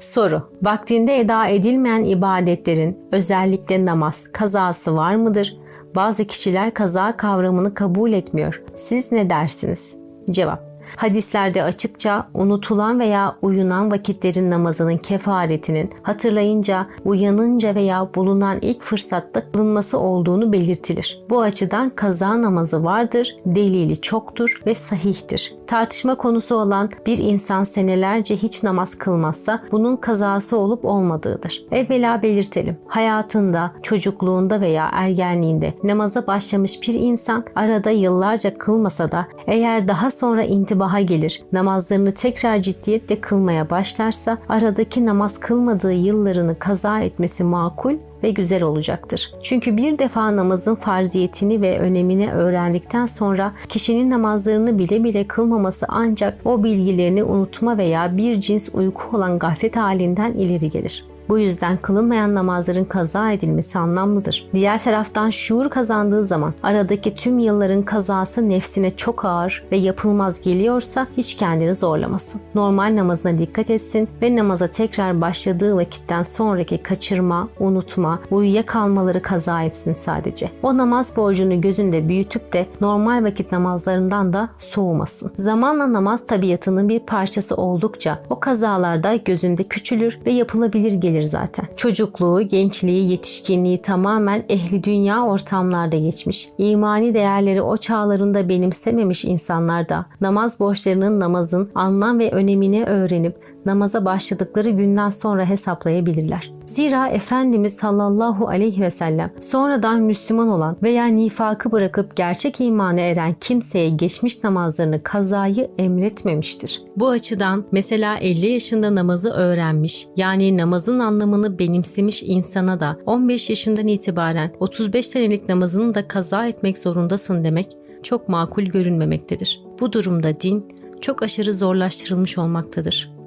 Soru. 0.00 0.42
Vaktinde 0.62 1.20
eda 1.20 1.46
edilmeyen 1.46 2.04
ibadetlerin 2.04 2.98
özellikle 3.12 3.84
namaz 3.84 4.24
kazası 4.32 4.96
var 4.96 5.14
mıdır? 5.14 5.56
Bazı 5.96 6.24
kişiler 6.24 6.74
kaza 6.74 7.16
kavramını 7.16 7.74
kabul 7.74 8.12
etmiyor. 8.12 8.62
Siz 8.74 9.12
ne 9.12 9.30
dersiniz? 9.30 9.98
Cevap. 10.30 10.68
Hadislerde 10.96 11.62
açıkça 11.62 12.28
unutulan 12.34 13.00
veya 13.00 13.36
uyunan 13.42 13.90
vakitlerin 13.90 14.50
namazının 14.50 14.96
kefaretinin 14.96 15.90
hatırlayınca, 16.02 16.86
uyanınca 17.04 17.74
veya 17.74 18.08
bulunan 18.14 18.58
ilk 18.62 18.82
fırsatta 18.82 19.50
kılınması 19.50 19.98
olduğunu 19.98 20.52
belirtilir. 20.52 21.20
Bu 21.30 21.40
açıdan 21.40 21.90
kaza 21.90 22.42
namazı 22.42 22.84
vardır, 22.84 23.36
delili 23.46 24.00
çoktur 24.00 24.62
ve 24.66 24.74
sahihtir. 24.74 25.57
Tartışma 25.68 26.14
konusu 26.14 26.54
olan 26.54 26.88
bir 27.06 27.18
insan 27.18 27.64
senelerce 27.64 28.36
hiç 28.36 28.62
namaz 28.62 28.94
kılmazsa 28.94 29.62
bunun 29.70 29.96
kazası 29.96 30.58
olup 30.58 30.84
olmadığıdır. 30.84 31.64
Evvela 31.70 32.22
belirtelim. 32.22 32.76
Hayatında, 32.86 33.72
çocukluğunda 33.82 34.60
veya 34.60 34.90
ergenliğinde 34.92 35.74
namaza 35.84 36.26
başlamış 36.26 36.82
bir 36.82 36.94
insan 36.94 37.44
arada 37.54 37.90
yıllarca 37.90 38.58
kılmasa 38.58 39.12
da 39.12 39.26
eğer 39.46 39.88
daha 39.88 40.10
sonra 40.10 40.42
intibaha 40.42 41.00
gelir, 41.00 41.42
namazlarını 41.52 42.14
tekrar 42.14 42.62
ciddiyetle 42.62 43.20
kılmaya 43.20 43.70
başlarsa 43.70 44.38
aradaki 44.48 45.06
namaz 45.06 45.40
kılmadığı 45.40 45.92
yıllarını 45.92 46.58
kaza 46.58 47.00
etmesi 47.00 47.44
makul 47.44 47.94
ve 48.22 48.30
güzel 48.30 48.62
olacaktır. 48.62 49.32
Çünkü 49.42 49.76
bir 49.76 49.98
defa 49.98 50.36
namazın 50.36 50.74
farziyetini 50.74 51.60
ve 51.60 51.78
önemini 51.78 52.32
öğrendikten 52.32 53.06
sonra 53.06 53.52
kişinin 53.68 54.10
namazlarını 54.10 54.78
bile 54.78 55.04
bile 55.04 55.26
kılmaması 55.26 55.86
ancak 55.88 56.38
o 56.44 56.64
bilgilerini 56.64 57.24
unutma 57.24 57.78
veya 57.78 58.16
bir 58.16 58.40
cins 58.40 58.68
uyku 58.72 59.16
olan 59.16 59.38
gaflet 59.38 59.76
halinden 59.76 60.32
ileri 60.32 60.70
gelir. 60.70 61.04
Bu 61.28 61.38
yüzden 61.38 61.76
kılınmayan 61.76 62.34
namazların 62.34 62.84
kaza 62.84 63.32
edilmesi 63.32 63.78
anlamlıdır. 63.78 64.48
Diğer 64.52 64.82
taraftan 64.82 65.30
şuur 65.30 65.70
kazandığı 65.70 66.24
zaman 66.24 66.54
aradaki 66.62 67.14
tüm 67.14 67.38
yılların 67.38 67.82
kazası 67.82 68.48
nefsine 68.48 68.90
çok 68.90 69.24
ağır 69.24 69.64
ve 69.72 69.76
yapılmaz 69.76 70.40
geliyorsa 70.40 71.06
hiç 71.16 71.36
kendini 71.36 71.74
zorlamasın. 71.74 72.40
Normal 72.54 72.96
namazına 72.96 73.38
dikkat 73.38 73.70
etsin 73.70 74.08
ve 74.22 74.36
namaza 74.36 74.68
tekrar 74.68 75.20
başladığı 75.20 75.76
vakitten 75.76 76.22
sonraki 76.22 76.82
kaçırma, 76.82 77.48
unutma, 77.60 78.20
uyuyakalmaları 78.30 79.22
kaza 79.22 79.62
etsin 79.62 79.92
sadece. 79.92 80.50
O 80.62 80.76
namaz 80.76 81.16
borcunu 81.16 81.60
gözünde 81.60 82.08
büyütüp 82.08 82.52
de 82.52 82.66
normal 82.80 83.24
vakit 83.24 83.52
namazlarından 83.52 84.32
da 84.32 84.48
soğumasın. 84.58 85.32
Zamanla 85.36 85.92
namaz 85.92 86.26
tabiatının 86.26 86.88
bir 86.88 87.00
parçası 87.00 87.54
oldukça 87.54 88.18
o 88.30 88.40
kazalarda 88.40 89.16
gözünde 89.16 89.64
küçülür 89.64 90.18
ve 90.26 90.30
yapılabilir 90.30 90.92
gelir 90.92 91.17
gelir 91.18 91.28
zaten. 91.28 91.66
Çocukluğu, 91.76 92.42
gençliği, 92.42 93.10
yetişkinliği 93.10 93.82
tamamen 93.82 94.44
ehli 94.48 94.84
dünya 94.84 95.22
ortamlarda 95.22 95.96
geçmiş. 95.96 96.48
İmani 96.58 97.14
değerleri 97.14 97.62
o 97.62 97.76
çağlarında 97.76 98.48
benimsememiş 98.48 99.24
insanlar 99.24 99.88
da 99.88 100.06
namaz 100.20 100.60
borçlarının 100.60 101.20
namazın 101.20 101.70
anlam 101.74 102.18
ve 102.18 102.30
önemini 102.30 102.84
öğrenip 102.84 103.36
namaza 103.68 104.04
başladıkları 104.04 104.70
günden 104.70 105.10
sonra 105.10 105.48
hesaplayabilirler. 105.48 106.52
Zira 106.66 107.08
Efendimiz 107.08 107.76
sallallahu 107.76 108.48
aleyhi 108.48 108.80
ve 108.80 108.90
sellem 108.90 109.32
sonradan 109.40 110.00
Müslüman 110.00 110.48
olan 110.48 110.76
veya 110.82 111.06
nifakı 111.06 111.72
bırakıp 111.72 112.16
gerçek 112.16 112.60
imana 112.60 113.00
eren 113.00 113.34
kimseye 113.40 113.90
geçmiş 113.90 114.44
namazlarını 114.44 115.02
kazayı 115.02 115.70
emretmemiştir. 115.78 116.82
Bu 116.96 117.08
açıdan 117.08 117.64
mesela 117.72 118.14
50 118.16 118.46
yaşında 118.46 118.94
namazı 118.94 119.30
öğrenmiş 119.30 120.06
yani 120.16 120.56
namazın 120.56 120.98
anlamını 120.98 121.58
benimsemiş 121.58 122.22
insana 122.22 122.80
da 122.80 122.96
15 123.06 123.50
yaşından 123.50 123.86
itibaren 123.86 124.52
35 124.60 125.06
senelik 125.06 125.48
namazını 125.48 125.94
da 125.94 126.08
kaza 126.08 126.46
etmek 126.46 126.78
zorundasın 126.78 127.44
demek 127.44 127.66
çok 128.02 128.28
makul 128.28 128.62
görünmemektedir. 128.62 129.62
Bu 129.80 129.92
durumda 129.92 130.40
din 130.40 130.68
çok 131.00 131.22
aşırı 131.22 131.54
zorlaştırılmış 131.54 132.38
olmaktadır. 132.38 133.17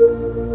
thank 0.00 0.36
you 0.36 0.49